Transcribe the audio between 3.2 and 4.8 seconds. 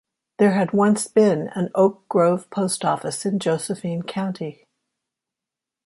in Josephine County.